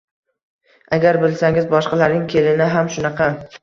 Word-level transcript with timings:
Agar 0.97 1.21
bilsangiz, 1.25 1.71
boshqalarning 1.77 2.27
kelini 2.37 2.75
ham 2.77 2.95
shunaqa 2.99 3.35